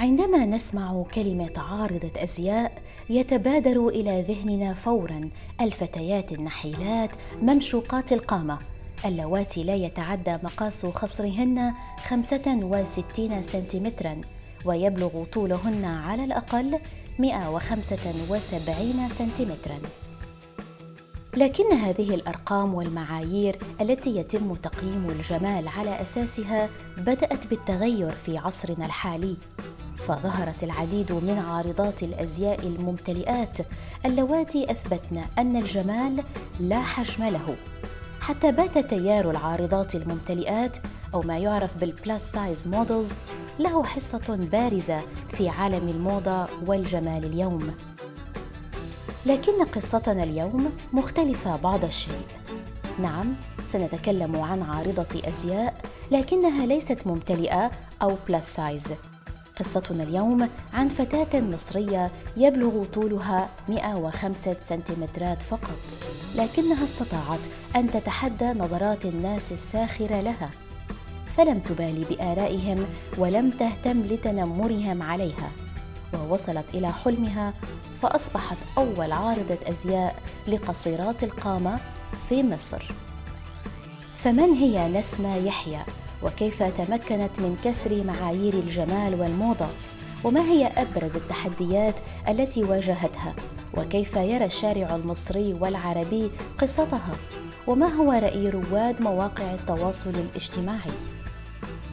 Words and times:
عندما 0.00 0.46
نسمع 0.46 1.04
كلمة 1.14 1.52
عارضة 1.56 2.10
أزياء 2.16 2.72
يتبادر 3.10 3.88
إلى 3.88 4.22
ذهننا 4.22 4.74
فورا 4.74 5.30
الفتيات 5.60 6.32
النحيلات 6.32 7.10
ممشوقات 7.42 8.12
القامة. 8.12 8.58
اللواتي 9.04 9.62
لا 9.64 9.74
يتعدى 9.74 10.32
مقاس 10.32 10.86
خصرهن 10.86 11.72
65 12.08 13.42
سنتيمترا 13.42 14.20
ويبلغ 14.64 15.24
طولهن 15.24 15.84
على 15.84 16.24
الأقل 16.24 16.78
175 17.18 19.08
سنتيمترا. 19.08 19.78
لكن 21.36 21.72
هذه 21.72 22.14
الأرقام 22.14 22.74
والمعايير 22.74 23.58
التي 23.80 24.16
يتم 24.16 24.54
تقييم 24.54 25.10
الجمال 25.10 25.68
على 25.68 26.02
أساسها 26.02 26.68
بدأت 26.98 27.46
بالتغير 27.46 28.10
في 28.10 28.38
عصرنا 28.38 28.86
الحالي 28.86 29.36
فظهرت 29.96 30.64
العديد 30.64 31.12
من 31.12 31.38
عارضات 31.48 32.02
الأزياء 32.02 32.66
الممتلئات. 32.66 33.58
اللواتي 34.06 34.70
أثبتن 34.70 35.22
أن 35.38 35.56
الجمال 35.56 36.24
لا 36.60 36.80
حجم 36.80 37.24
له. 37.24 37.56
حتى 38.20 38.52
بات 38.52 38.78
تيار 38.78 39.30
العارضات 39.30 39.94
الممتلئات 39.94 40.76
أو 41.14 41.20
ما 41.20 41.38
يعرف 41.38 41.76
بال 41.76 41.95
plus 41.95 42.32
size 42.32 42.68
models 42.68 43.12
له 43.58 43.84
حصة 43.84 44.38
بارزة 44.52 45.02
في 45.28 45.48
عالم 45.48 45.88
الموضة 45.88 46.46
والجمال 46.66 47.24
اليوم. 47.24 47.74
لكن 49.26 49.64
قصتنا 49.64 50.22
اليوم 50.24 50.72
مختلفة 50.92 51.56
بعض 51.56 51.84
الشيء. 51.84 52.26
نعم 52.98 53.34
سنتكلم 53.68 54.36
عن 54.36 54.62
عارضة 54.62 55.28
أزياء 55.28 55.80
لكنها 56.10 56.66
ليست 56.66 57.06
ممتلئة 57.06 57.70
أو 58.02 58.16
plus 58.28 58.54
size 58.54 58.92
قصتنا 59.58 60.02
اليوم 60.02 60.48
عن 60.72 60.88
فتاة 60.88 61.40
مصرية 61.40 62.10
يبلغ 62.36 62.84
طولها 62.84 63.48
105 63.68 64.56
سنتيمترات 64.62 65.42
فقط 65.42 65.78
لكنها 66.36 66.84
استطاعت 66.84 67.40
أن 67.76 67.86
تتحدى 67.86 68.44
نظرات 68.44 69.04
الناس 69.04 69.52
الساخرة 69.52 70.20
لها. 70.20 70.50
فلم 71.26 71.58
تبالي 71.58 72.04
بآرائهم 72.04 72.86
ولم 73.18 73.50
تهتم 73.50 74.00
لتنمرهم 74.00 75.02
عليها 75.02 75.50
ووصلت 76.14 76.74
إلى 76.74 76.92
حلمها 76.92 77.54
فأصبحت 78.02 78.56
أول 78.78 79.12
عارضة 79.12 79.58
أزياء 79.66 80.16
لقصيرات 80.48 81.24
القامة 81.24 81.80
في 82.28 82.42
مصر. 82.42 82.82
فمن 84.18 84.52
هي 84.52 84.88
نسمة 84.88 85.36
يحيى؟ 85.36 85.80
وكيف 86.22 86.62
تمكنت 86.62 87.40
من 87.40 87.56
كسر 87.64 88.04
معايير 88.04 88.54
الجمال 88.54 89.20
والموضة؟ 89.20 89.66
وما 90.24 90.40
هي 90.40 90.66
أبرز 90.66 91.16
التحديات 91.16 91.94
التي 92.28 92.64
واجهتها؟ 92.64 93.34
وكيف 93.76 94.16
يرى 94.16 94.44
الشارع 94.44 94.96
المصري 94.96 95.56
والعربي 95.60 96.30
قصتها؟ 96.58 97.16
وما 97.66 97.86
هو 97.86 98.12
رأي 98.12 98.48
رواد 98.48 99.02
مواقع 99.02 99.54
التواصل 99.54 100.10
الاجتماعي؟ 100.10 101.19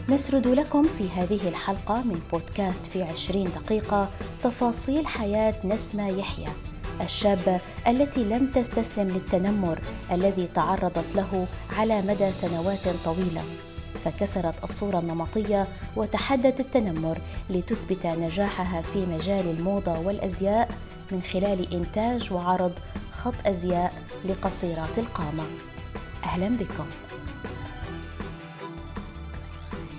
نسرد 0.09 0.47
لكم 0.47 0.83
في 0.83 1.09
هذه 1.09 1.47
الحلقة 1.47 2.01
من 2.01 2.21
بودكاست 2.31 2.85
في 2.85 3.03
عشرين 3.03 3.43
دقيقة 3.43 4.09
تفاصيل 4.43 5.07
حياة 5.07 5.55
نسمة 5.63 6.09
يحيى 6.09 6.47
الشابه 7.01 7.59
التي 7.87 8.23
لم 8.23 8.51
تستسلم 8.51 9.07
للتنمر 9.07 9.79
الذي 10.11 10.47
تعرضت 10.55 11.15
له 11.15 11.47
على 11.77 12.01
مدى 12.01 12.33
سنوات 12.33 12.87
طويلة 13.05 13.43
فكسرت 14.05 14.63
الصورة 14.63 14.99
النمطية 14.99 15.67
وتحدت 15.95 16.59
التنمر 16.59 17.17
لتثبت 17.49 18.05
نجاحها 18.05 18.81
في 18.81 19.05
مجال 19.05 19.47
الموضة 19.49 19.99
والأزياء 19.99 20.69
من 21.11 21.21
خلال 21.21 21.73
إنتاج 21.73 22.33
وعرض 22.33 22.71
خط 23.13 23.33
أزياء 23.45 23.93
لقصيرات 24.25 24.99
القامة. 24.99 25.43
أهلا 26.23 26.47
بكم. 26.47 27.06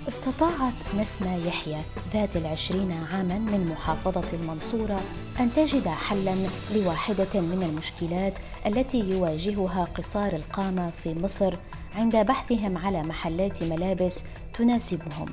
استطاعت 0.09 0.73
نسمة 0.97 1.47
يحيى 1.47 1.81
ذات 2.13 2.37
العشرين 2.37 2.91
عاما 2.91 3.37
من 3.37 3.67
محافظة 3.71 4.37
المنصورة 4.37 4.99
أن 5.39 5.53
تجد 5.53 5.87
حلا 5.87 6.35
لواحدة 6.75 7.41
من 7.41 7.63
المشكلات 7.69 8.39
التي 8.65 8.99
يواجهها 8.99 9.85
قصار 9.85 10.35
القامة 10.35 10.89
في 10.91 11.13
مصر 11.13 11.55
عند 11.95 12.15
بحثهم 12.15 12.77
على 12.77 13.03
محلات 13.03 13.63
ملابس 13.63 14.23
تناسبهم. 14.53 15.25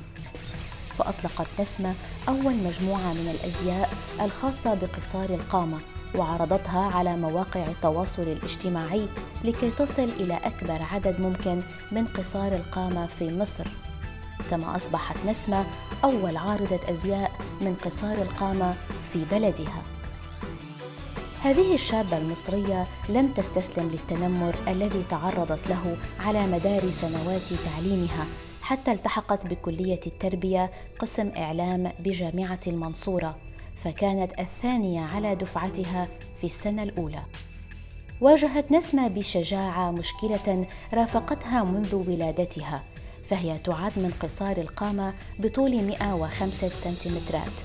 فأطلقت 0.97 1.47
نسمة 1.59 1.93
أول 2.29 2.55
مجموعة 2.55 3.13
من 3.13 3.35
الأزياء 3.39 3.89
الخاصة 4.21 4.73
بقصار 4.73 5.29
القامة 5.29 5.77
وعرضتها 6.15 6.91
على 6.97 7.17
مواقع 7.17 7.67
التواصل 7.67 8.23
الاجتماعي 8.23 9.07
لكي 9.43 9.71
تصل 9.71 10.09
إلى 10.19 10.39
أكبر 10.43 10.81
عدد 10.91 11.21
ممكن 11.21 11.61
من 11.91 12.07
قصار 12.07 12.55
القامة 12.55 13.07
في 13.07 13.37
مصر. 13.37 13.67
كما 14.51 14.75
أصبحت 14.75 15.25
نسمة 15.25 15.65
أول 16.03 16.37
عارضة 16.37 16.79
أزياء 16.89 17.31
من 17.61 17.75
قصار 17.85 18.11
القامة 18.21 18.75
في 19.13 19.25
بلدها. 19.31 19.81
هذه 21.43 21.73
الشابة 21.73 22.17
المصرية 22.17 22.87
لم 23.09 23.27
تستسلم 23.27 23.89
للتنمر 23.89 24.55
الذي 24.67 25.03
تعرضت 25.09 25.67
له 25.69 25.97
على 26.19 26.47
مدار 26.47 26.91
سنوات 26.91 27.53
تعليمها 27.53 28.25
حتى 28.61 28.91
التحقت 28.91 29.47
بكلية 29.47 29.99
التربية 30.07 30.71
قسم 30.99 31.31
إعلام 31.37 31.91
بجامعة 31.99 32.59
المنصورة 32.67 33.35
فكانت 33.83 34.39
الثانية 34.39 35.01
على 35.01 35.35
دفعتها 35.35 36.07
في 36.37 36.43
السنة 36.43 36.83
الأولى. 36.83 37.21
واجهت 38.21 38.71
نسمة 38.71 39.07
بشجاعة 39.07 39.91
مشكلة 39.91 40.67
رافقتها 40.93 41.63
منذ 41.63 41.95
ولادتها 41.95 42.83
فهي 43.29 43.59
تعد 43.59 43.91
من 43.97 44.13
قصار 44.19 44.57
القامة 44.57 45.13
بطول 45.39 45.83
105 45.83 46.69
سنتيمترات. 46.69 47.61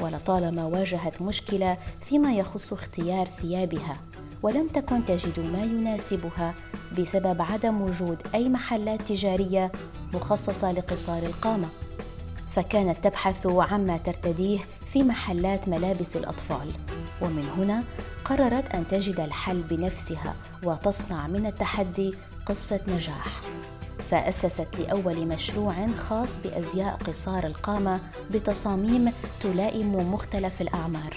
ولطالما 0.00 0.64
واجهت 0.64 1.22
مشكلة 1.22 1.76
فيما 2.00 2.34
يخص 2.34 2.72
اختيار 2.72 3.26
ثيابها 3.26 3.96
ولم 4.42 4.68
تكن 4.68 5.04
تجد 5.04 5.40
ما 5.40 5.64
يناسبها 5.64 6.54
بسبب 6.98 7.42
عدم 7.42 7.82
وجود 7.82 8.18
أي 8.34 8.48
محلات 8.48 9.02
تجارية 9.02 9.72
مخصصة 10.14 10.72
لقصار 10.72 11.22
القامة. 11.22 11.68
فكانت 12.52 13.04
تبحث 13.04 13.46
عما 13.46 13.96
ترتديه 13.96 14.58
في 14.92 15.02
محلات 15.02 15.68
ملابس 15.68 16.16
الأطفال. 16.16 16.72
ومن 17.22 17.48
هنا 17.48 17.84
قررت 18.24 18.74
أن 18.74 18.88
تجد 18.88 19.20
الحل 19.20 19.62
بنفسها 19.62 20.34
وتصنع 20.64 21.26
من 21.26 21.46
التحدي 21.46 22.14
قصة 22.46 22.80
نجاح. 22.88 23.55
فأسست 24.10 24.68
لأول 24.78 25.26
مشروع 25.26 25.86
خاص 25.86 26.38
بأزياء 26.44 26.96
قصار 26.96 27.46
القامة 27.46 28.00
بتصاميم 28.30 29.12
تلائم 29.40 30.12
مختلف 30.12 30.60
الأعمار. 30.60 31.16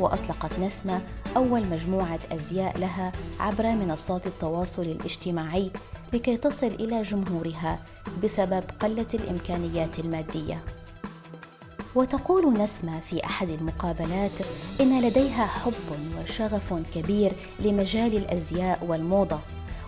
وأطلقت 0.00 0.58
نسمة 0.58 1.00
أول 1.36 1.66
مجموعة 1.66 2.18
أزياء 2.32 2.78
لها 2.78 3.12
عبر 3.40 3.66
منصات 3.66 4.26
التواصل 4.26 4.82
الاجتماعي 4.82 5.70
لكي 6.12 6.36
تصل 6.36 6.66
إلى 6.66 7.02
جمهورها 7.02 7.78
بسبب 8.24 8.64
قلة 8.80 9.08
الإمكانيات 9.14 9.98
المادية. 9.98 10.64
وتقول 11.94 12.52
نسمة 12.52 13.00
في 13.00 13.24
أحد 13.24 13.48
المقابلات 13.48 14.40
إن 14.80 15.00
لديها 15.02 15.46
حب 15.46 15.72
وشغف 16.22 16.74
كبير 16.94 17.32
لمجال 17.60 18.16
الأزياء 18.16 18.84
والموضة. 18.84 19.38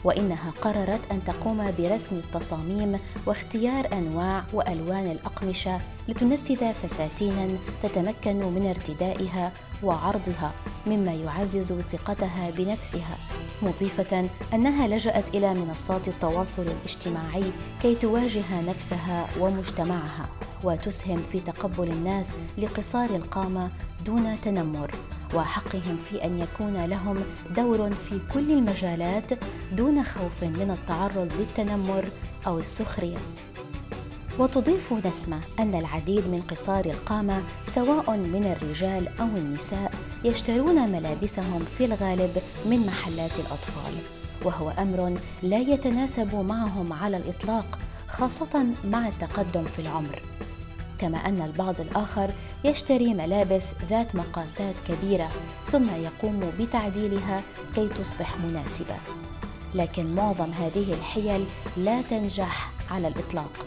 وإنها 0.04 0.50
قررت 0.62 1.00
أن 1.10 1.24
تقوم 1.24 1.72
برسم 1.78 2.16
التصاميم 2.16 2.98
واختيار 3.26 3.88
أنواع 3.92 4.44
وألوان 4.52 5.10
الأقمشة 5.10 5.78
لتنفذ 6.08 6.72
فساتينا 6.72 7.58
تتمكن 7.82 8.36
من 8.36 8.66
ارتدائها 8.66 9.52
وعرضها 9.82 10.52
مما 10.86 11.12
يعزز 11.12 11.72
ثقتها 11.72 12.50
بنفسها 12.50 13.16
مضيفة 13.62 14.28
أنها 14.54 14.88
لجأت 14.88 15.34
إلى 15.34 15.54
منصات 15.54 16.08
التواصل 16.08 16.62
الاجتماعي 16.62 17.44
كي 17.82 17.94
تواجه 17.94 18.60
نفسها 18.60 19.28
ومجتمعها 19.40 20.28
وتسهم 20.64 21.22
في 21.32 21.40
تقبل 21.40 21.88
الناس 21.88 22.30
لقصار 22.58 23.10
القامة 23.10 23.70
دون 24.06 24.40
تنمر. 24.40 24.90
وحقهم 25.34 25.96
في 26.10 26.24
أن 26.24 26.38
يكون 26.38 26.84
لهم 26.84 27.16
دور 27.56 27.90
في 27.90 28.20
كل 28.34 28.52
المجالات 28.52 29.32
دون 29.72 30.04
خوف 30.04 30.44
من 30.44 30.70
التعرض 30.70 31.32
للتنمر 31.38 32.04
أو 32.46 32.58
السخرية. 32.58 33.16
وتضيف 34.38 34.92
نسمة 35.06 35.40
أن 35.60 35.74
العديد 35.74 36.28
من 36.28 36.42
قصار 36.50 36.84
القامة 36.84 37.42
سواء 37.64 38.16
من 38.16 38.56
الرجال 38.56 39.08
أو 39.20 39.26
النساء 39.26 39.92
يشترون 40.24 40.90
ملابسهم 40.92 41.64
في 41.78 41.84
الغالب 41.84 42.42
من 42.66 42.86
محلات 42.86 43.38
الأطفال. 43.38 43.94
وهو 44.44 44.70
أمر 44.70 45.14
لا 45.42 45.58
يتناسب 45.58 46.34
معهم 46.34 46.92
على 46.92 47.16
الإطلاق 47.16 47.78
خاصة 48.08 48.66
مع 48.84 49.08
التقدم 49.08 49.64
في 49.64 49.78
العمر. 49.78 50.22
كما 51.04 51.18
أن 51.18 51.42
البعض 51.42 51.80
الآخر 51.80 52.30
يشتري 52.64 53.14
ملابس 53.14 53.72
ذات 53.88 54.16
مقاسات 54.16 54.74
كبيرة 54.88 55.28
ثم 55.72 55.90
يقوم 55.90 56.40
بتعديلها 56.60 57.42
كي 57.74 57.88
تصبح 57.88 58.38
مناسبة. 58.38 58.94
لكن 59.74 60.14
معظم 60.14 60.52
هذه 60.52 60.92
الحيل 60.92 61.46
لا 61.76 62.02
تنجح 62.02 62.70
على 62.90 63.08
الإطلاق 63.08 63.66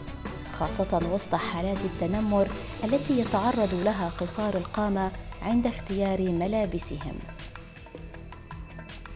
خاصة 0.52 1.00
وسط 1.12 1.34
حالات 1.34 1.78
التنمر 1.84 2.48
التي 2.84 3.20
يتعرض 3.20 3.74
لها 3.84 4.10
قصار 4.20 4.56
القامة 4.56 5.10
عند 5.42 5.66
اختيار 5.66 6.20
ملابسهم. 6.20 7.18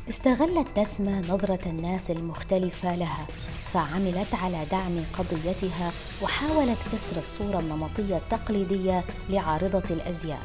استغلت 0.09 0.79
نسمة 0.79 1.21
نظرة 1.21 1.61
الناس 1.67 2.11
المختلفة 2.11 2.95
لها. 2.95 3.27
فعملت 3.73 4.35
على 4.35 4.67
دعم 4.71 5.05
قضيتها 5.19 5.93
وحاولت 6.23 6.79
كسر 6.93 7.19
الصورة 7.19 7.61
النمطية 7.61 8.17
التقليدية 8.17 9.05
لعارضة 9.31 9.85
الأزياء. 9.91 10.43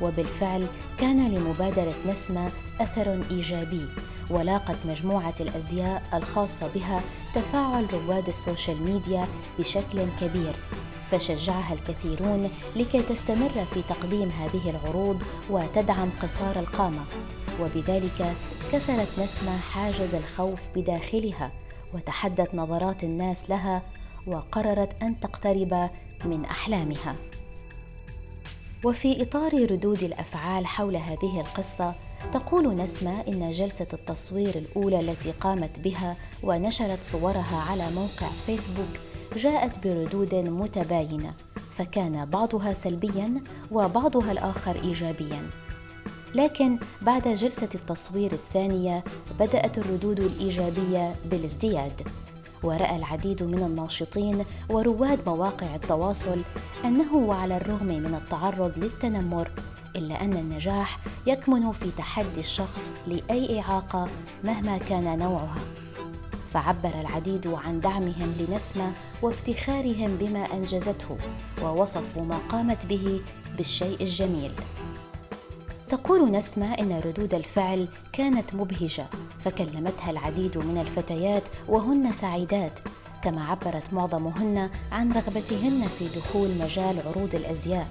وبالفعل 0.00 0.66
كان 0.98 1.34
لمبادرة 1.34 1.94
نسمة 2.08 2.52
أثر 2.80 3.22
إيجابي 3.30 3.86
ولاقت 4.30 4.76
مجموعة 4.84 5.34
الأزياء 5.40 6.02
الخاصة 6.14 6.68
بها 6.74 7.00
تفاعل 7.34 7.86
رواد 7.92 8.28
السوشيال 8.28 8.82
ميديا 8.82 9.26
بشكل 9.58 10.06
كبير 10.20 10.56
فشجعها 11.10 11.74
الكثيرون 11.74 12.50
لكي 12.76 13.02
تستمر 13.02 13.64
في 13.74 13.82
تقديم 13.88 14.30
هذه 14.30 14.70
العروض 14.70 15.22
وتدعم 15.50 16.10
قصار 16.22 16.58
القامة. 16.58 17.04
وبذلك 17.60 18.34
كسرت 18.72 19.20
نسمة 19.20 19.58
حاجز 19.58 20.14
الخوف 20.14 20.60
بداخلها. 20.76 21.50
وتحدت 21.94 22.54
نظرات 22.54 23.04
الناس 23.04 23.50
لها 23.50 23.82
وقررت 24.26 25.02
أن 25.02 25.20
تقترب 25.20 25.90
من 26.24 26.44
أحلامها. 26.44 27.16
وفي 28.84 29.22
إطار 29.22 29.70
ردود 29.72 30.02
الأفعال 30.02 30.66
حول 30.66 30.96
هذه 30.96 31.40
القصة 31.40 31.94
تقول 32.32 32.76
نسمة 32.76 33.20
إن 33.28 33.50
جلسة 33.50 33.86
التصوير 33.92 34.54
الأولى 34.58 35.00
التي 35.00 35.32
قامت 35.32 35.80
بها 35.80 36.16
ونشرت 36.42 37.04
صورها 37.04 37.64
على 37.70 37.90
موقع 37.90 38.26
فيسبوك 38.46 38.96
جاءت 39.36 39.86
بردود 39.86 40.34
متباينة 40.34 41.34
فكان 41.74 42.24
بعضها 42.24 42.72
سلبيا 42.72 43.34
وبعضها 43.72 44.32
الآخر 44.32 44.76
ايجابيا. 44.76 45.50
لكن 46.34 46.78
بعد 47.02 47.28
جلسة 47.28 47.68
التصوير 47.74 48.32
الثانية 48.32 49.04
بدأت 49.40 49.78
الردود 49.78 50.20
الإيجابية 50.20 51.14
بالازدياد. 51.30 52.02
ورأى 52.62 52.96
العديد 52.96 53.42
من 53.42 53.62
الناشطين 53.62 54.44
ورواد 54.68 55.20
مواقع 55.26 55.74
التواصل 55.74 56.42
أنه 56.84 57.14
وعلى 57.14 57.56
الرغم 57.56 57.86
من 57.86 58.14
التعرض 58.22 58.72
للتنمر 58.76 59.50
إلا 59.96 60.24
أن 60.24 60.32
النجاح 60.32 60.98
يكمن 61.26 61.72
في 61.72 61.90
تحدي 61.98 62.40
الشخص 62.40 62.94
لأي 63.06 63.60
إعاقة 63.60 64.08
مهما 64.44 64.78
كان 64.78 65.18
نوعها. 65.18 65.60
فعبر 66.52 67.00
العديد 67.00 67.46
عن 67.46 67.80
دعمهم 67.80 68.34
لنسمة 68.38 68.92
وافتخارهم 69.22 70.16
بما 70.16 70.52
أنجزته 70.52 71.16
ووصفوا 71.62 72.22
ما 72.22 72.38
قامت 72.48 72.86
به 72.86 73.20
بالشيء 73.56 73.96
الجميل. 74.00 74.50
تقول 75.90 76.30
نسمة 76.30 76.74
إن 76.74 77.00
ردود 77.04 77.34
الفعل 77.34 77.88
كانت 78.12 78.54
مبهجة 78.54 79.06
فكلمتها 79.44 80.10
العديد 80.10 80.58
من 80.58 80.78
الفتيات 80.78 81.42
وهن 81.68 82.12
سعيدات 82.12 82.78
كما 83.22 83.44
عبرت 83.44 83.92
معظمهن 83.92 84.70
عن 84.92 85.12
رغبتهن 85.12 85.86
في 85.98 86.08
دخول 86.16 86.48
مجال 86.60 86.96
عروض 87.06 87.34
الأزياء. 87.34 87.88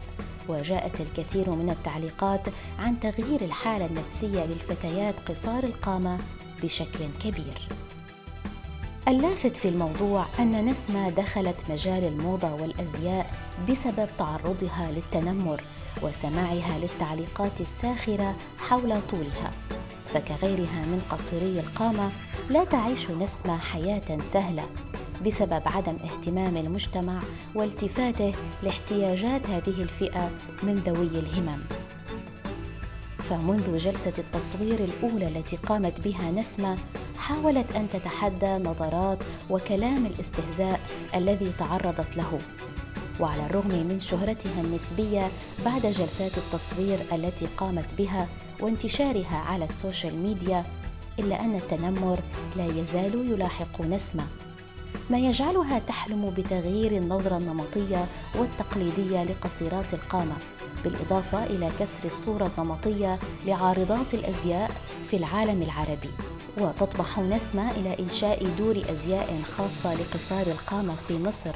وجاءت 0.49 1.01
الكثير 1.01 1.49
من 1.49 1.69
التعليقات 1.69 2.47
عن 2.79 2.99
تغيير 2.99 3.41
الحالة 3.41 3.85
النفسية 3.85 4.45
للفتيات 4.45 5.15
قصار 5.29 5.63
القامة 5.63 6.17
بشكل 6.63 6.99
كبير. 7.23 7.67
اللافت 9.07 9.57
في 9.57 9.69
الموضوع 9.69 10.25
أن 10.39 10.65
نسمة 10.65 11.09
دخلت 11.09 11.57
مجال 11.69 12.03
الموضة 12.03 12.53
والأزياء 12.53 13.31
بسبب 13.69 14.09
تعرضها 14.17 14.91
للتنمر. 14.91 15.61
وسماعها 16.03 16.79
للتعليقات 16.79 17.61
الساخرة 17.61 18.35
حول 18.59 19.01
طولها. 19.01 19.51
فكغيرها 20.13 20.85
من 20.85 21.01
قصيري 21.09 21.59
القامة 21.59 22.09
لا 22.49 22.63
تعيش 22.63 23.11
نسمة 23.11 23.57
حياة 23.57 24.17
سهلة. 24.23 24.69
بسبب 25.25 25.61
عدم 25.65 25.97
اهتمام 26.03 26.57
المجتمع 26.57 27.19
والتفاته 27.55 28.33
لاحتياجات 28.63 29.49
هذه 29.49 29.81
الفئة 29.81 30.29
من 30.63 30.75
ذوي 30.75 31.19
الهمم. 31.19 31.59
فمنذ 33.17 33.77
جلسة 33.77 34.13
التصوير 34.17 34.79
الأولى 34.79 35.27
التي 35.27 35.55
قامت 35.55 36.01
بها 36.01 36.31
نسمة 36.31 36.77
حاولت 37.17 37.75
أن 37.75 37.87
تتحدى 37.93 38.69
نظرات 38.69 39.23
وكلام 39.49 40.05
الاستهزاء 40.05 40.79
الذي 41.15 41.51
تعرضت 41.59 42.17
له. 42.17 42.39
وعلى 43.19 43.45
الرغم 43.45 43.87
من 43.89 43.99
شهرتها 43.99 44.61
النسبية 44.61 45.27
بعد 45.65 45.81
جلسات 45.81 46.37
التصوير 46.37 46.99
التي 47.11 47.47
قامت 47.57 47.93
بها 47.93 48.27
وانتشارها 48.61 49.37
على 49.37 49.65
السوشيال 49.65 50.17
ميديا 50.17 50.63
إلا 51.19 51.41
أن 51.41 51.55
التنمر 51.55 52.19
لا 52.55 52.65
يزال 52.65 53.31
يلاحق 53.31 53.81
نسمه 53.81 54.23
ما 55.09 55.17
يجعلها 55.17 55.79
تحلم 55.79 56.29
بتغيير 56.37 56.91
النظرة 56.91 57.37
النمطية 57.37 58.05
والتقليدية 58.35 59.23
لقصيرات 59.23 59.93
القامة 59.93 60.35
بالإضافة 60.83 61.45
إلى 61.45 61.71
كسر 61.79 62.05
الصورة 62.05 62.51
النمطية 62.57 63.19
لعارضات 63.45 64.13
الأزياء 64.13 64.71
في 65.09 65.17
العالم 65.17 65.61
العربي. 65.61 66.09
وتطمح 66.57 67.19
نسمة 67.19 67.71
إلى 67.71 67.99
إنشاء 67.99 68.47
دور 68.57 68.81
أزياء 68.91 69.41
خاصة 69.57 69.93
لقصار 69.93 70.47
القامة 70.47 70.95
في 71.07 71.23
مصر. 71.23 71.55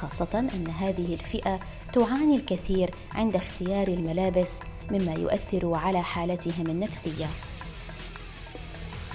خاصة 0.00 0.48
أن 0.54 0.66
هذه 0.66 1.14
الفئة 1.14 1.60
تعاني 1.92 2.36
الكثير 2.36 2.90
عند 3.12 3.36
اختيار 3.36 3.88
الملابس 3.88 4.60
مما 4.90 5.12
يؤثر 5.12 5.74
على 5.74 6.02
حالتهم 6.02 6.66
النفسية. 6.66 7.26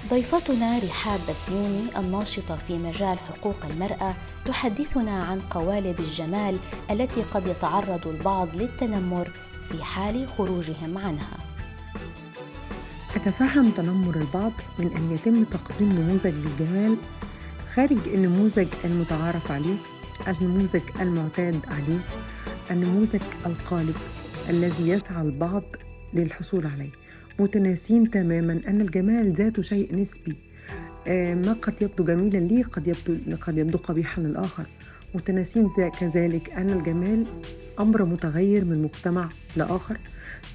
ضيفتنا 0.10 0.80
رحاب 0.80 1.20
بسيوني 1.30 1.84
الناشطة 1.98 2.56
في 2.56 2.78
مجال 2.78 3.20
حقوق 3.20 3.56
المرأة 3.70 4.14
تحدثنا 4.46 5.24
عن 5.24 5.40
قوالب 5.42 6.00
الجمال 6.00 6.59
التي 6.92 7.24
قد 7.24 7.48
يتعرض 7.48 8.07
البعض 8.07 8.48
للتنمر 8.56 9.31
في 9.69 9.83
حال 9.83 10.28
خروجهم 10.38 10.98
عنها. 10.98 11.38
أتفهم 13.16 13.71
تنمر 13.71 14.16
البعض 14.16 14.52
من 14.80 14.95
أن 14.95 15.12
يتم 15.16 15.44
تقديم 15.44 15.90
نموذج 15.90 16.33
للجمال 16.33 16.98
خارج 17.76 18.07
النموذج 18.07 18.68
المتعارف 18.83 19.52
عليه 19.52 19.76
النموذج 20.28 20.81
المعتاد 21.02 21.60
عليه 21.68 22.00
النموذج 22.72 23.22
القالب 23.45 23.95
الذي 24.50 24.90
يسعى 24.90 25.22
البعض 25.22 25.64
للحصول 26.14 26.68
عليه. 26.68 26.90
متناسين 27.40 28.12
تماما 28.12 28.62
أن 28.68 28.81
الجمال 28.81 29.34
ذاته 29.34 29.62
شيء 29.62 29.95
نسبي 29.95 30.36
آه، 31.07 31.34
ما 31.34 31.54
قد 31.54 31.81
يبدو 31.81 32.04
جميلا 32.04 32.38
لي 32.38 32.62
قد 32.64 32.88
يبدو 32.88 33.36
قد 33.42 33.57
يبدو 33.57 33.78
قبيحا 33.78 34.22
للآخر؟ 34.22 34.66
متناسين 35.16 35.69
كذلك 36.00 36.50
أن 36.50 36.69
الجمال 36.69 37.26
أمر 37.80 38.06
متغير 38.06 38.66
من 38.66 38.81
مجتمع 38.81 39.30
لآخر 39.56 39.98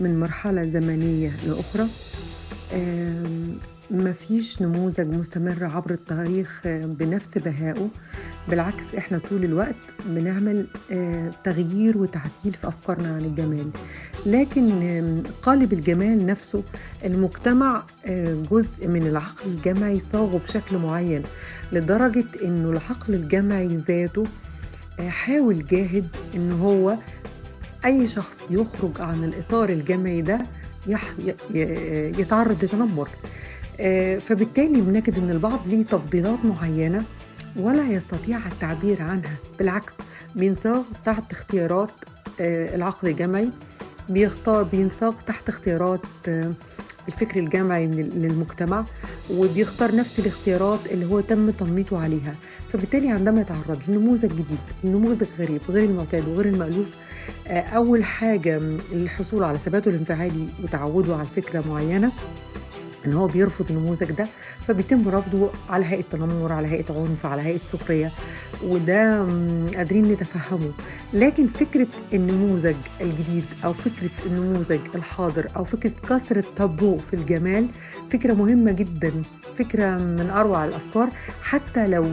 من 0.01 0.21
مرحلة 0.21 0.65
زمنية 0.65 1.33
لأخرى. 1.47 1.87
ما 3.91 4.13
فيش 4.13 4.63
نموذج 4.63 5.15
مستمر 5.17 5.65
عبر 5.65 5.91
التاريخ 5.91 6.61
بنفس 6.67 7.29
بهائه. 7.39 7.89
بالعكس 8.49 8.95
إحنا 8.99 9.19
طول 9.19 9.45
الوقت 9.45 9.75
بنعمل 10.07 10.67
تغيير 11.45 11.99
وتعديل 11.99 12.55
في 12.61 12.69
أفكارنا 12.69 13.09
عن 13.15 13.21
الجمال. 13.21 13.71
لكن 14.27 15.23
قالب 15.43 15.73
الجمال 15.73 16.27
نفسه 16.27 16.63
المجتمع 17.05 17.83
جزء 18.51 18.87
من 18.89 19.07
العقل 19.07 19.51
الجمعي 19.51 20.01
صاغه 20.13 20.39
بشكل 20.39 20.77
معين 20.79 21.23
لدرجة 21.73 22.25
إنه 22.45 22.71
العقل 22.71 23.15
الجمعي 23.15 23.67
ذاته 23.89 24.25
آه، 25.01 25.09
حاول 25.09 25.67
جاهد 25.67 26.09
إن 26.35 26.53
هو 26.53 26.97
أي 27.85 28.07
شخص 28.07 28.39
يخرج 28.51 29.01
عن 29.01 29.25
الإطار 29.25 29.69
الجمعي 29.69 30.23
ده 30.23 30.39
يتعرض 32.19 32.65
لتنمر. 32.65 33.09
فبالتالي 34.27 34.81
بنجد 34.81 35.19
إن 35.19 35.31
البعض 35.31 35.61
ليه 35.67 35.85
تفضيلات 35.85 36.39
معينة 36.45 37.05
ولا 37.57 37.83
يستطيع 37.93 38.39
التعبير 38.39 39.03
عنها. 39.03 39.35
بالعكس 39.59 39.93
بينصاغ 40.37 40.83
تحت 41.05 41.33
اختيارات 41.33 41.91
آه، 42.41 42.75
العقل 42.75 43.09
الجمعي 43.09 43.51
بيختار 44.09 44.63
بينساق 44.63 45.15
تحت 45.27 45.49
اختيارات 45.49 46.01
آه، 46.29 46.53
الفكر 47.13 47.41
الجامعي 47.41 47.87
للمجتمع 47.87 48.85
وبيختار 49.31 49.97
نفس 49.97 50.19
الاختيارات 50.19 50.81
اللي 50.91 51.07
هو 51.07 51.21
تم 51.21 51.51
تنميطه 51.51 51.99
عليها. 52.03 52.35
فبالتالي 52.73 53.11
عندما 53.11 53.41
يتعرض 53.41 53.79
لنموذج 53.89 54.29
جديد 54.33 54.59
نموذج 54.85 55.27
غريب 55.39 55.61
غير 55.69 55.85
المعتاد 55.91 56.29
وغير 56.29 56.47
المألوف 56.47 56.87
آه، 57.47 57.61
أول 57.61 58.05
حاجة 58.05 58.61
الحصول 58.93 59.45
على 59.45 59.59
ثباته 59.59 59.89
الانفعالي 59.89 60.47
وتعوده 60.63 61.17
على 61.17 61.27
فكرة 61.37 61.65
معينة 61.69 62.13
إن 63.07 63.13
هو 63.13 63.27
بيرفض 63.27 63.71
النموذج 63.71 64.11
ده 64.11 64.27
فبيتم 64.69 65.09
رفضه 65.09 65.51
على 65.71 65.85
هيئة 65.87 66.05
تنمر 66.11 66.53
على 66.53 66.69
هيئة 66.69 66.85
عنف 66.91 67.27
على 67.27 67.43
هيئة 67.43 67.61
سخرية 67.73 68.13
وده 68.65 69.27
قادرين 69.77 70.13
نتفهمه. 70.13 70.71
لكن 71.13 71.47
فكرة 71.47 71.87
النموذج 72.15 72.75
الجديد 73.01 73.45
أو 73.65 73.73
فكرة 73.73 74.11
النموذج 74.27 74.79
الحاضر 74.95 75.47
أو 75.57 75.65
فكرة 75.65 75.93
كسر 76.09 76.37
التابو 76.37 76.99
في 76.99 77.17
الجمال 77.17 77.67
فكرة 78.13 78.35
مهمة 78.35 78.73
جدا 78.73 79.13
فكرة 79.59 79.91
من 79.99 80.31
أروع 80.31 80.65
الأفكار. 80.65 81.09
حتى 81.43 81.87
لو 81.89 82.05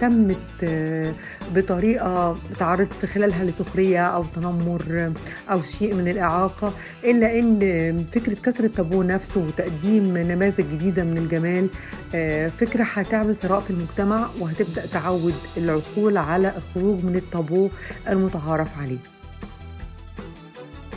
تمت 0.00 0.36
آه، 0.64 1.12
بطريقة 1.54 2.36
تعرضت 2.58 3.06
خلالها 3.06 3.44
لسخرية 3.44 4.06
أو 4.06 4.24
تنمر 4.24 5.12
أو 5.50 5.62
شيء 5.62 5.94
من 5.94 6.08
الإعاقة 6.08 6.72
إلا 7.04 7.38
إن 7.38 8.04
فكرة 8.14 8.34
كسر 8.34 8.64
التابو 8.64 9.02
نفسه 9.02 9.40
وتقديم 9.40 10.01
نماذج 10.04 10.64
جديدة 10.72 11.04
من 11.04 11.18
الجمال. 11.18 11.68
آه، 12.14 12.48
فكرة 12.48 12.84
هتعمل 12.84 13.36
ثراء 13.36 13.60
في 13.60 13.70
المجتمع 13.70 14.28
وهتبدأ 14.40 14.86
تعود 14.86 15.34
العقول 15.56 16.16
على 16.16 16.54
الخروج 16.56 17.04
من 17.04 17.16
الطابو 17.16 17.68
المتعارف 18.08 18.78
عليه. 18.78 18.98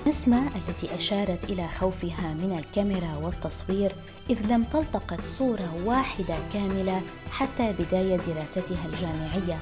نسمة 0.08 0.42
التي 0.56 0.96
أشارت 0.96 1.50
إلى 1.50 1.68
خوفها 1.68 2.34
من 2.34 2.60
الكاميرا 2.60 3.16
والتصوير 3.22 3.92
إذ 4.30 4.54
لم 4.54 4.64
تلتقط 4.64 5.22
صورة 5.26 5.76
واحدة 5.86 6.36
كاملة 6.54 7.02
حتى 7.32 7.74
بداية 7.80 8.18
دراستها 8.18 8.86
الجامعية. 8.86 9.60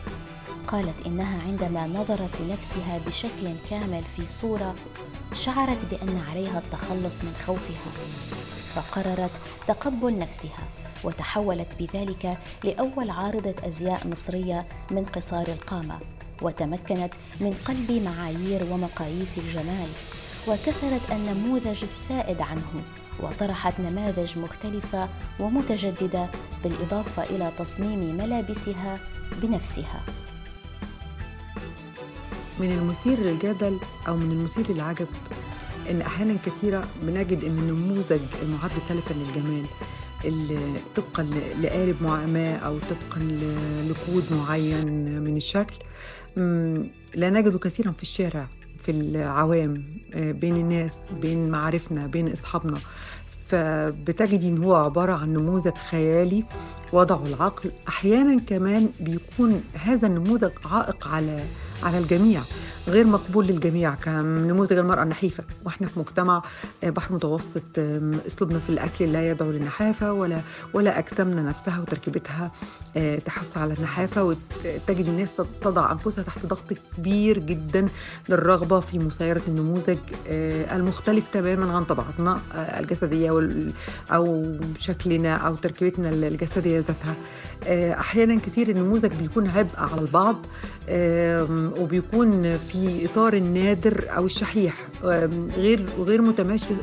قالت 0.67 1.07
إنها 1.07 1.41
عندما 1.41 1.87
نظرت 1.87 2.41
لنفسها 2.41 2.99
بشكل 3.07 3.55
كامل 3.69 4.03
في 4.15 4.21
صورة 4.29 4.75
شعرت 5.35 5.85
بأن 5.85 6.21
عليها 6.29 6.59
التخلص 6.59 7.23
من 7.23 7.33
خوفها. 7.47 7.91
فقررت 8.75 9.31
تقبل 9.67 10.17
نفسها 10.19 10.63
وتحولت 11.03 11.67
بذلك 11.79 12.37
لأول 12.63 13.09
عارضة 13.09 13.55
أزياء 13.67 14.07
مصرية 14.07 14.67
من 14.91 15.05
قصار 15.05 15.47
القامة 15.47 15.99
وتمكنت 16.41 17.13
من 17.39 17.53
قلب 17.65 17.91
معايير 17.91 18.63
ومقاييس 18.71 19.37
الجمال 19.37 19.89
وكسرت 20.47 21.11
النموذج 21.11 21.83
السائد 21.83 22.41
عنه 22.41 22.83
وطرحت 23.23 23.79
نماذج 23.79 24.39
مختلفة 24.39 25.09
ومتجددة 25.39 26.29
بالإضافة 26.63 27.23
إلى 27.23 27.51
تصميم 27.57 27.99
ملابسها 28.17 28.99
بنفسها. 29.41 30.01
من 32.59 32.71
المثير 32.71 33.19
للجدل 33.19 33.79
أو 34.07 34.15
من 34.15 34.31
المثير 34.31 34.71
للعجب؟ 34.71 35.07
إن 35.89 36.01
أحيانا 36.01 36.37
كثيرة 36.45 36.83
بنجد 37.03 37.43
إن 37.43 37.57
النموذج 37.57 38.21
المعد 38.41 38.71
تلفا 38.89 39.13
للجمال 39.13 39.65
طبقا 40.95 41.23
لقالب 41.61 41.95
معاماة 42.01 42.57
أو 42.57 42.77
طبقا 42.79 43.21
لكود 43.89 44.23
معين 44.31 44.87
من 45.23 45.37
الشكل. 45.37 45.75
لا 47.15 47.29
نجده 47.29 47.59
كثيرا 47.59 47.91
في 47.91 48.03
الشارع 48.03 48.47
في 48.85 48.91
العوام 48.91 49.83
آه، 50.13 50.31
بين 50.31 50.55
الناس 50.55 50.97
بين 51.21 51.49
معارفنا 51.49 52.07
بين 52.07 52.31
أصحابنا. 52.31 52.77
فبتجدي 53.47 54.47
إن 54.47 54.63
هو 54.63 54.75
عبارة 54.75 55.13
عن 55.13 55.33
نموذج 55.33 55.73
خيالي 55.73 56.43
وضعه 56.93 57.23
العقل. 57.25 57.71
أحيانا 57.87 58.41
كمان 58.47 58.89
بيكون 58.99 59.63
هذا 59.73 60.07
النموذج 60.07 60.51
عائق 60.65 61.07
على 61.07 61.39
على 61.83 61.97
الجميع. 61.97 62.41
غير 62.87 63.07
مقبول 63.07 63.47
للجميع 63.47 63.95
كنموذج 63.95 64.73
المرأة 64.77 65.03
النحيفة. 65.03 65.43
وإحنا 65.65 65.87
في 65.87 65.99
مجتمع 65.99 66.43
آه، 66.83 66.89
بحر 66.89 67.15
متوسط 67.15 67.61
أسلوبنا 68.27 68.59
في 68.59 68.69
الأكل 68.69 69.13
لا 69.13 69.31
يدعو 69.31 69.51
للنحافة 69.51 70.13
ولا 70.13 70.41
ولا 70.73 70.99
أجسامنا 70.99 71.41
نفسها 71.41 71.79
وتركيبتها 71.79 72.51
آه، 72.97 73.19
تحث 73.19 73.57
على 73.57 73.73
النحافة 73.73 74.23
وتجد 74.23 75.07
الناس 75.07 75.29
تضع 75.61 75.91
أنفسها 75.91 76.23
تحت 76.23 76.45
ضغط 76.45 76.73
كبير 76.97 77.39
جدا 77.39 77.87
للرغبة 78.29 78.79
في 78.79 78.99
مسايرة 78.99 79.41
النموذج 79.47 79.97
آه، 80.27 80.75
المختلف 80.75 81.29
تماما 81.33 81.75
عن 81.75 81.83
طبيعتنا 81.83 82.39
الجسدية 82.79 83.29
أو 84.11 84.43
شكلنا 84.79 85.35
أو 85.35 85.55
تركيبتنا 85.55 86.09
الجسدية 86.09 86.79
ذاتها. 86.79 87.15
أحيانا 87.99 88.35
كثير 88.35 88.69
النموذج 88.69 89.11
بيكون 89.21 89.49
عبء 89.49 89.77
على 89.77 90.01
البعض 90.01 90.45
وبيكون 91.79 92.57
في 92.57 93.05
إطار 93.05 93.33
النادر 93.33 94.03
أو 94.17 94.25
الشحيح 94.25 94.73
غير 95.57 95.85
غير 95.99 96.21
متماشي 96.21 96.73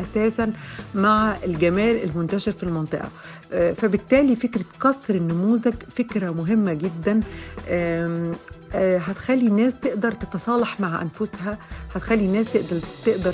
أساسا 0.00 0.52
مع 0.94 1.36
الجمال 1.44 2.04
المنتشر 2.04 2.52
في 2.52 2.62
المنطقة. 2.62 3.08
آه، 3.52 3.72
فبالتالي 3.72 4.36
فكرة 4.36 4.64
كسر 4.82 5.14
النموذج 5.14 5.74
فكرة 5.96 6.30
مهمة 6.30 6.72
جدا. 6.72 7.20
آه، 7.68 8.32
هتخلي 8.74 9.46
الناس 9.46 9.74
تقدر 9.80 10.12
تتصالح 10.12 10.80
مع 10.80 11.02
أنفسها 11.02 11.58
هتخلي 11.94 12.26
الناس 12.26 12.46
تقدر 12.52 12.80
تقدر 13.06 13.32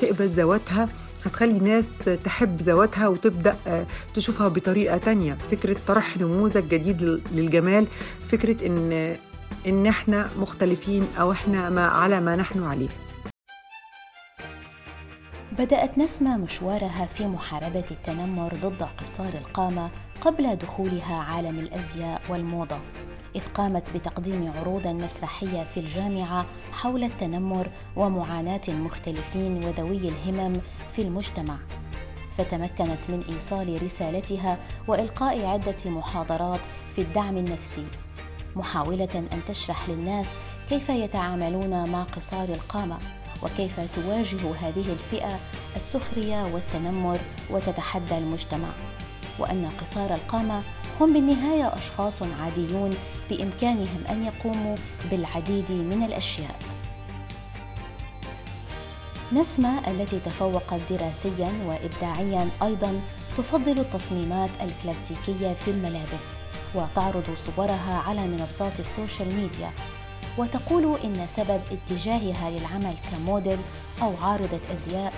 تقبل 0.00 0.26
ذواتها. 0.28 0.88
هتخلي 1.24 1.58
ناس 1.58 1.98
تحب 2.24 2.62
ذواتها 2.62 3.08
وتبدأ 3.08 3.56
آه، 3.66 3.86
تشوفها 4.14 4.48
بطريقة 4.48 4.98
تانية. 4.98 5.34
فكرة 5.50 5.76
طرح 5.86 6.16
نموذج 6.16 6.68
جديد 6.68 7.02
للجمال 7.32 7.86
فكرة 8.28 8.66
إن 8.66 9.16
إن 9.66 9.86
إحنا 9.86 10.28
مختلفين 10.38 11.06
أو 11.20 11.32
إحنا 11.32 11.70
ما 11.70 11.86
على 11.86 12.20
ما 12.20 12.36
نحن 12.36 12.62
عليه. 12.62 12.88
بدأت 15.58 15.98
نسمة 15.98 16.36
مشوارها 16.36 17.06
في 17.06 17.26
محاربة 17.26 17.84
التنمر 17.90 18.54
ضد 18.54 18.82
قصار 18.82 19.28
القامة 19.34 19.90
قبل 20.20 20.56
دخولها 20.56 21.14
عالم 21.14 21.58
الأزياء 21.58 22.22
والموضة. 22.28 22.78
إذ 23.38 23.48
قامت 23.54 23.90
بتقديم 23.90 24.52
عروض 24.56 24.86
مسرحية 24.86 25.64
في 25.64 25.80
الجامعة 25.80 26.46
حول 26.72 27.04
التنمر 27.04 27.70
ومعاناة 27.96 28.60
المختلفين 28.68 29.64
وذوي 29.64 30.08
الهمم 30.08 30.60
في 30.88 31.02
المجتمع. 31.02 31.58
فتمكنت 32.36 33.10
من 33.10 33.24
إيصال 33.34 33.82
رسالتها 33.82 34.58
وإلقاء 34.88 35.46
عدة 35.46 35.90
محاضرات 35.90 36.60
في 36.94 37.00
الدعم 37.00 37.36
النفسي 37.36 37.86
محاولة 38.56 39.28
أن 39.32 39.40
تشرح 39.48 39.88
للناس 39.88 40.28
كيف 40.68 40.88
يتعاملون 40.88 41.90
مع 41.90 42.02
قصار 42.02 42.48
القامة 42.48 42.98
وكيف 43.42 43.80
تواجه 43.94 44.54
هذه 44.60 44.92
الفئة 44.92 45.40
السخرية 45.76 46.44
والتنمر 46.44 47.18
وتتحدى 47.50 48.18
المجتمع 48.18 48.72
وأن 49.38 49.70
قصار 49.80 50.14
القامة 50.14 50.62
هم 51.00 51.12
بالنهاية 51.12 51.74
أشخاص 51.74 52.22
عاديون 52.22 52.90
بإمكانهم 53.30 54.04
أن 54.10 54.24
يقوموا 54.24 54.76
بالعديد 55.10 55.70
من 55.72 56.02
الأشياء. 56.02 56.56
نسمة 59.32 59.90
التي 59.90 60.20
تفوقت 60.20 60.92
دراسيا 60.92 61.52
وإبداعيا 61.66 62.48
أيضا 62.62 63.00
تفضل 63.36 63.78
التصميمات 63.78 64.50
الكلاسيكية 64.60 65.54
في 65.54 65.70
الملابس 65.70 66.36
وتعرض 66.74 67.34
صورها 67.36 68.02
على 68.06 68.26
منصات 68.26 68.80
ال 68.80 68.88
social 68.88 69.34
media 69.34 69.70
وتقول 70.38 70.98
إن 71.04 71.26
سبب 71.26 71.60
اتجاهها 71.72 72.50
للعمل 72.50 72.94
كموديل 73.12 73.58
أو 74.02 74.12
عارضة 74.22 74.60
أزياء 74.72 75.12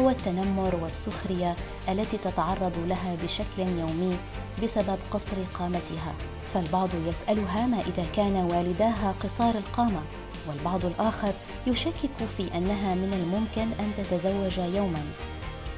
هو 0.00 0.10
التنمر 0.10 0.74
والسخرية 0.82 1.56
التي 1.88 2.18
تتعرض 2.18 2.78
لها 2.86 3.16
بشكل 3.22 3.58
يومي 3.58 4.16
بسبب 4.62 4.98
قصر 5.10 5.36
قامتها 5.54 6.14
فالبعض 6.54 6.88
يسألها 7.06 7.66
ما 7.66 7.80
إذا 7.80 8.04
كان 8.12 8.36
والداها 8.36 9.14
قصار 9.22 9.54
القامة 9.54 10.02
والبعض 10.48 10.84
الآخر 10.84 11.32
يشكك 11.66 12.24
في 12.36 12.56
أنها 12.58 12.94
من 12.94 13.12
الممكن 13.12 13.72
أن 13.80 13.92
تتزوج 13.96 14.58
يوما. 14.58 15.02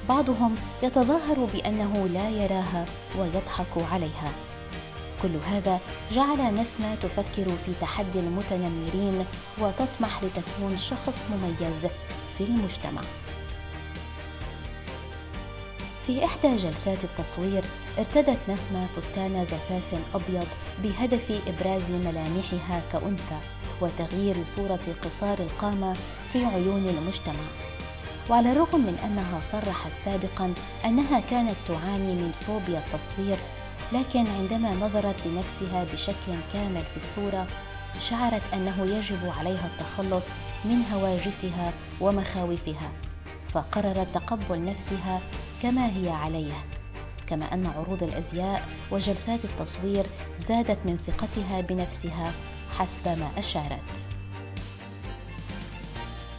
بعضهم 0.08 0.54
يتظاهر 0.82 1.44
بأنه 1.54 2.06
لا 2.06 2.28
يراها 2.28 2.84
ويضحك 3.18 3.92
عليها. 3.92 4.32
كل 5.22 5.36
هذا 5.36 5.80
جعل 6.12 6.54
نسمة 6.54 6.94
تفكر 6.94 7.44
في 7.66 7.72
تحدي 7.80 8.20
المتنمرين 8.20 9.24
وتطمح 9.58 10.22
لتكون 10.24 10.76
شخص 10.76 11.28
مميز 11.30 11.86
في 12.38 12.44
المجتمع. 12.44 13.00
في 16.08 16.24
إحدى 16.24 16.56
جلسات 16.56 17.04
التصوير 17.04 17.64
ارتدت 17.98 18.38
نسمة 18.48 18.86
فستان 18.86 19.44
زفاف 19.44 19.94
أبيض 20.14 20.46
بهدف 20.82 21.42
إبراز 21.46 21.92
ملامحها 21.92 22.82
كأنثى 22.92 23.38
وتغيير 23.80 24.44
صورة 24.44 24.80
قصار 25.02 25.38
القامة 25.38 25.96
في 26.32 26.44
عيون 26.44 26.88
المجتمع. 26.88 27.44
وعلى 28.30 28.52
الرغم 28.52 28.80
من 28.80 28.98
أنها 29.04 29.40
صرحت 29.40 29.96
سابقا 29.96 30.54
أنها 30.84 31.20
كانت 31.20 31.54
تعاني 31.68 32.14
من 32.14 32.32
فوبيا 32.32 32.78
التصوير 32.78 33.36
لكن 33.92 34.26
عندما 34.38 34.74
نظرت 34.74 35.26
لنفسها 35.26 35.84
بشكل 35.92 36.32
كامل 36.52 36.82
في 36.82 36.96
الصورة 36.96 37.46
شعرت 38.00 38.54
أنه 38.54 38.84
يجب 38.84 39.32
عليها 39.38 39.66
التخلص 39.66 40.28
من 40.64 40.82
هواجسها 40.92 41.72
ومخاوفها. 42.00 43.07
فقررت 43.48 44.14
تقبل 44.14 44.64
نفسها 44.64 45.20
كما 45.62 45.96
هي 45.96 46.10
عليه. 46.10 46.64
كما 47.26 47.54
أن 47.54 47.66
عروض 47.66 48.02
الأزياء 48.02 48.68
وجلسات 48.90 49.44
التصوير 49.44 50.06
زادت 50.38 50.78
من 50.84 50.96
ثقتها 50.96 51.60
بنفسها 51.60 52.32
حسب 52.78 53.08
ما 53.08 53.30
أشارت. 53.38 54.04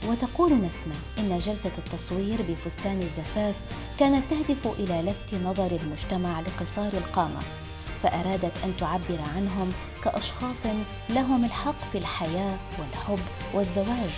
وتقول 0.08 0.62
نسمة 0.62 0.96
إن 1.20 1.40
جلسة 1.40 1.72
التصوير 1.78 2.42
بفستان 2.42 3.00
الزفاف 3.02 3.64
كانت 4.00 4.30
تهدف 4.30 4.68
إلى 4.68 5.02
لفت 5.02 5.36
نظر 5.36 5.72
المجتمع 5.72 6.40
لقصار 6.40 6.94
القامة 6.94 7.40
فأرادت 7.96 8.54
أن 8.64 8.78
تعبر 8.78 9.22
عنهم 9.36 9.72
كأشخاص 10.04 10.66
لهم 11.10 11.46
الحق 11.46 11.84
في 11.92 11.98
الحياة 11.98 12.58
والحب 12.80 13.20
والزواج. 13.54 14.12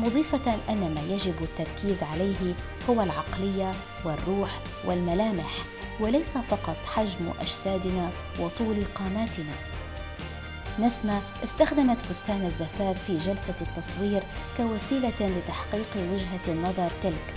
مضيفة 0.00 0.54
أن 0.68 0.94
ما 0.94 1.00
يجب 1.14 1.34
التركيز 1.42 2.02
عليه 2.02 2.54
هو 2.90 3.02
العقلية 3.02 3.72
والروح 4.04 4.60
والملامح 4.84 5.52
وليس 6.00 6.30
فقط 6.30 6.76
حجم 6.86 7.32
أجسادنا 7.40 8.10
وطول 8.40 8.84
قاماتنا. 8.94 9.52
نسمة 10.78 11.22
استخدمت 11.44 12.00
فستان 12.00 12.44
الزفاف 12.44 13.04
في 13.04 13.16
جلسة 13.18 13.54
التصوير 13.60 14.22
كوسيلة 14.56 15.12
لتحقيق 15.20 15.90
وجهة 15.96 16.52
النظر 16.52 16.90
تلك، 17.02 17.34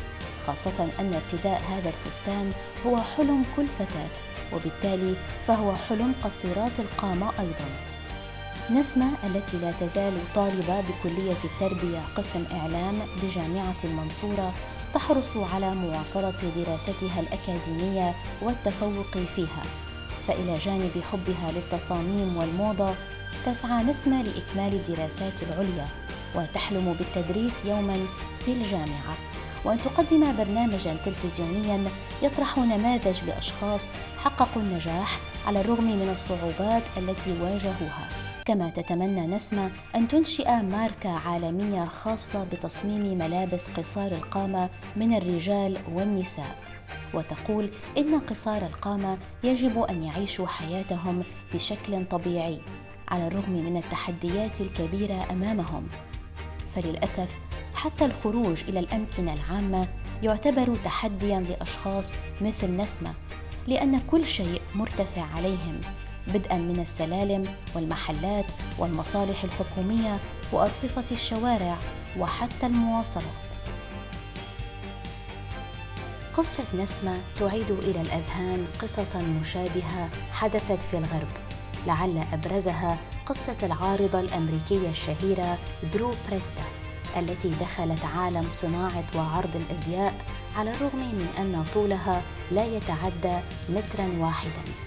خاصة 0.47 0.89
أن 0.99 1.13
ارتداء 1.13 1.61
هذا 1.69 1.89
الفستان 1.89 2.51
هو 2.85 2.97
حلم 2.97 3.45
كل 3.55 3.67
فتاة، 3.67 4.09
وبالتالي 4.53 5.15
فهو 5.47 5.75
حلم 5.75 6.13
قصيرات 6.23 6.79
القامة 6.79 7.31
أيضاً. 7.39 7.96
نسمة 8.71 9.07
التي 9.23 9.57
لا 9.57 9.71
تزال 9.71 10.13
طالبة 10.35 10.81
بكلية 10.81 11.37
التربية 11.43 11.99
قسم 12.17 12.43
إعلام 12.51 12.99
بجامعة 13.23 13.75
المنصورة 13.83 14.53
تحرص 14.93 15.37
على 15.37 15.75
مواصلة 15.75 16.51
دراستها 16.55 17.19
الأكاديمية 17.19 18.15
والتفوق 18.41 19.17
فيها. 19.35 19.63
فإلى 20.27 20.57
جانب 20.57 20.91
حبها 21.11 21.51
للتصاميم 21.51 22.37
والموضة 22.37 22.95
تسعى 23.45 23.83
نسمة 23.83 24.21
لإكمال 24.21 24.73
الدراسات 24.73 25.43
العليا 25.43 25.87
وتحلم 26.35 26.95
بالتدريس 26.99 27.65
يوما 27.65 27.97
في 28.45 28.51
الجامعة. 28.51 29.17
وأن 29.65 29.81
تقدم 29.81 30.37
برنامجا 30.37 30.97
تلفزيونيا 31.05 31.91
يطرح 32.21 32.57
نماذج 32.57 33.23
لأشخاص 33.27 33.85
حققوا 34.17 34.61
النجاح 34.61 35.19
على 35.47 35.61
الرغم 35.61 35.83
من 35.83 36.09
الصعوبات 36.11 36.83
التي 36.97 37.31
واجهوها. 37.41 38.26
كما 38.47 38.69
تتمنى 38.69 39.27
نسمة 39.27 39.71
أن 39.95 40.07
تنشئ 40.07 40.61
ماركة 40.61 41.09
عالمية 41.09 41.85
خاصة 41.85 42.43
بتصميم 42.43 43.17
ملابس 43.17 43.69
قصار 43.69 44.11
القامة 44.11 44.69
من 44.95 45.13
الرجال 45.13 45.81
والنساء. 45.91 46.55
وتقول 47.13 47.69
إن 47.97 48.19
قصار 48.19 48.61
القامة 48.61 49.17
يجب 49.43 49.79
أن 49.79 50.01
يعيشوا 50.01 50.47
حياتهم 50.47 51.23
بشكل 51.53 52.05
طبيعي 52.05 52.59
على 53.07 53.27
الرغم 53.27 53.51
من 53.51 53.77
التحديات 53.77 54.61
الكبيرة 54.61 55.27
أمامهم. 55.31 55.87
فللأسف 56.67 57.39
حتى 57.73 58.05
الخروج 58.05 58.63
إلى 58.69 58.79
الأمكنة 58.79 59.33
العامة 59.33 59.87
يعتبر 60.23 60.75
تحديا 60.75 61.39
لأشخاص 61.39 62.13
مثل 62.41 62.75
نسمة 62.75 63.13
لأن 63.67 63.99
كل 63.99 64.27
شيء 64.27 64.61
مرتفع 64.75 65.23
عليهم. 65.35 65.81
بدءا 66.33 66.57
من 66.57 66.79
السلالم 66.79 67.55
والمحلات 67.75 68.45
والمصالح 68.79 69.43
الحكومية 69.43 70.19
وأرصفة 70.51 71.05
الشوارع 71.11 71.77
وحتى 72.17 72.65
المواصلات. 72.65 73.55
قصة 76.33 76.63
نسمة 76.75 77.21
تعيد 77.39 77.71
إلى 77.71 78.01
الأذهان 78.01 78.67
قصصا 78.81 79.19
مشابهة 79.19 80.09
حدثت 80.31 80.83
في 80.83 80.97
الغرب. 80.97 81.27
لعل 81.87 82.17
أبرزها 82.33 82.97
قصة 83.25 83.57
العارضة 83.63 84.19
الأمريكية 84.19 84.89
الشهيرة 84.89 85.57
درو 85.93 86.11
بريستا 86.29 86.63
التي 87.17 87.49
دخلت 87.49 88.05
عالم 88.05 88.47
صناعة 88.51 89.03
وعرض 89.15 89.55
الأزياء 89.55 90.13
على 90.55 90.71
الرغم 90.71 90.99
من 90.99 91.27
أن 91.39 91.65
طولها 91.73 92.21
لا 92.51 92.65
يتعدى 92.65 93.39
مترا 93.69 94.11
واحدا. 94.19 94.86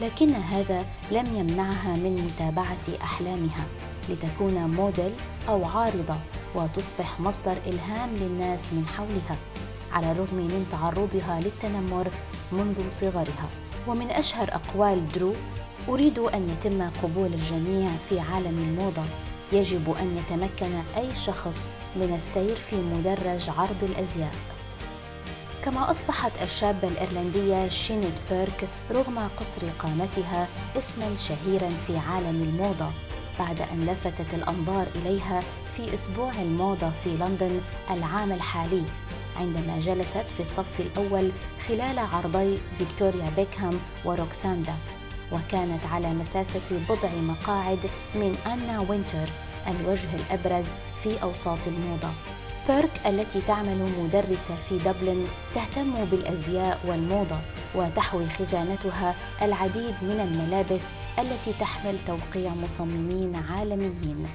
لكن 0.00 0.30
هذا 0.30 0.84
لم 1.10 1.26
يمنعها 1.34 1.96
من 1.96 2.30
متابعة 2.30 3.02
أحلامها 3.02 3.64
لتكون 4.08 4.54
موديل 4.54 5.12
أو 5.48 5.64
عارضة 5.64 6.16
وتصبح 6.54 7.20
مصدر 7.20 7.56
إلهام 7.66 8.16
للناس 8.16 8.72
من 8.72 8.86
حولها 8.86 9.36
على 9.92 10.12
الرغم 10.12 10.36
من 10.36 10.66
تعرضها 10.72 11.40
للتنمر 11.40 12.08
منذ 12.52 12.88
صغرها. 12.88 13.48
ومن 13.86 14.10
أشهر 14.10 14.48
أقوال 14.54 15.08
درو 15.08 15.34
أريد 15.88 16.18
أن 16.18 16.50
يتم 16.50 16.90
قبول 17.02 17.34
الجميع 17.34 17.90
في 18.08 18.20
عالم 18.20 18.58
الموضة. 18.62 19.02
يجب 19.52 19.94
أن 20.00 20.18
يتمكن 20.18 20.72
أي 20.96 21.14
شخص 21.14 21.70
من 21.96 22.14
السير 22.16 22.56
في 22.56 22.76
مدرج 22.76 23.50
عرض 23.58 23.84
الأزياء. 23.84 24.34
كما 25.68 25.90
أصبحت 25.90 26.42
الشابة 26.42 26.88
الإيرلندية 26.88 27.68
شينيد 27.68 28.12
بيرك 28.30 28.68
رغم 28.90 29.18
قصر 29.18 29.68
قامتها 29.78 30.48
اسما 30.78 31.16
شهيرا 31.16 31.68
في 31.86 31.98
عالم 31.98 32.42
الموضة 32.42 32.90
بعد 33.38 33.60
أن 33.60 33.86
لفتت 33.86 34.34
الأنظار 34.34 34.86
إليها 34.96 35.40
في 35.76 35.94
أسبوع 35.94 36.32
الموضة 36.32 36.90
في 36.90 37.16
لندن 37.16 37.60
العام 37.90 38.32
الحالي 38.32 38.84
عندما 39.36 39.80
جلست 39.80 40.24
في 40.36 40.40
الصف 40.40 40.80
الأول 40.80 41.32
خلال 41.68 41.98
عرضي 41.98 42.58
فيكتوريا 42.78 43.30
بيكهام 43.36 43.80
وروكساندا 44.04 44.74
وكانت 45.32 45.86
على 45.92 46.14
مسافة 46.14 46.78
بضع 46.88 47.10
مقاعد 47.22 47.90
من 48.14 48.36
أنا 48.46 48.80
وينتر 48.80 49.28
الوجه 49.66 50.08
الأبرز 50.14 50.66
في 51.02 51.22
أوساط 51.22 51.66
الموضة. 51.66 52.10
بيرك 52.68 53.00
التي 53.06 53.40
تعمل 53.40 53.88
مدرسة 53.98 54.54
في 54.54 54.78
دبلن 54.78 55.26
تهتم 55.54 56.04
بالأزياء 56.04 56.80
والموضة 56.86 57.36
وتحوي 57.74 58.28
خزانتها 58.28 59.14
العديد 59.42 59.94
من 60.02 60.20
الملابس 60.20 60.86
التي 61.18 61.52
تحمل 61.60 61.98
توقيع 62.06 62.54
مصممين 62.54 63.36
عالميين. 63.36 64.28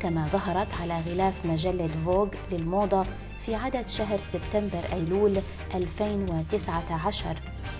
كما 0.00 0.26
ظهرت 0.26 0.74
على 0.80 1.00
غلاف 1.00 1.46
مجلة 1.46 1.90
فوغ 2.04 2.28
للموضة 2.52 3.02
في 3.40 3.54
عدد 3.54 3.88
شهر 3.88 4.18
سبتمبر 4.18 4.82
أيلول 4.92 5.36
2019 5.74 7.36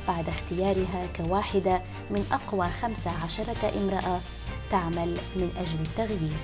بعد 0.08 0.28
اختيارها 0.28 1.06
كواحدة 1.16 1.82
من 2.10 2.26
أقوى 2.32 2.68
15 2.82 3.44
امرأة 3.78 4.20
تعمل 4.70 5.18
من 5.36 5.50
أجل 5.56 5.80
التغيير. 5.80 6.38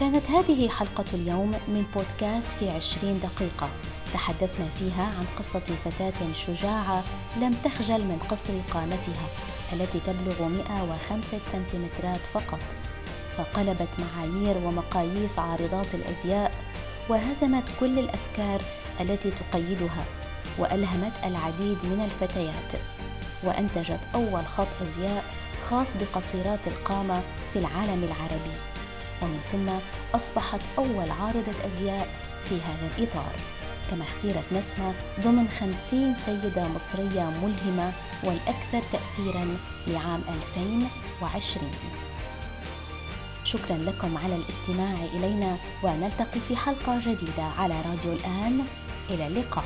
كانت 0.00 0.30
هذه 0.30 0.68
حلقة 0.68 1.04
اليوم 1.14 1.50
من 1.68 1.86
بودكاست 1.94 2.52
في 2.52 2.70
عشرين 2.70 3.20
دقيقة. 3.20 3.70
تحدثنا 4.12 4.68
فيها 4.68 5.02
عن 5.02 5.24
قصة 5.38 5.60
فتاة 5.84 6.32
شجاعة 6.32 7.04
لم 7.36 7.52
تخجل 7.64 8.04
من 8.04 8.18
قصر 8.18 8.52
قامتها 8.70 9.26
التي 9.72 10.00
تبلغ 10.00 10.48
105 10.48 11.38
سنتيمترات 11.52 12.20
فقط. 12.20 12.60
فقلبت 13.36 13.88
معايير 13.98 14.58
ومقاييس 14.58 15.38
عارضات 15.38 15.94
الأزياء 15.94 16.50
وهزمت 17.08 17.64
كل 17.80 17.98
الأفكار 17.98 18.60
التي 19.00 19.30
تقيدها 19.30 20.04
وألهمت 20.58 21.24
العديد 21.24 21.84
من 21.84 22.04
الفتيات. 22.04 22.72
وأنتجت 23.44 24.00
أول 24.14 24.46
خط 24.46 24.82
أزياء 24.82 25.24
خاص 25.70 25.96
بقصيرات 25.96 26.68
القامة 26.68 27.22
في 27.52 27.58
العالم 27.58 28.04
العربي. 28.04 28.75
ومن 29.22 29.40
ثم 29.52 29.70
أصبحت 30.14 30.60
أول 30.78 31.10
عارضة 31.10 31.66
أزياء 31.66 32.08
في 32.48 32.54
هذا 32.54 32.90
الإطار. 32.96 33.32
كما 33.90 34.04
اختيرت 34.04 34.44
نسمة 34.52 34.94
ضمن 35.20 35.48
خمسين 35.48 36.14
سيدة 36.14 36.68
مصرية 36.68 37.30
ملهمة 37.42 37.92
والأكثر 38.24 38.82
تأثيرا 38.92 39.58
لعام 39.86 40.20
2020 40.28 41.70
شكرا 43.44 43.76
لكم 43.76 44.16
على 44.18 44.36
الاستماع 44.36 44.94
إلينا 45.14 45.56
ونلتقي 45.82 46.40
في 46.48 46.56
حلقة 46.56 46.98
جديدة 47.00 47.42
على 47.58 47.74
راديو 47.90 48.12
الآن. 48.12 48.64
إلى 49.10 49.26
اللقاء. 49.26 49.64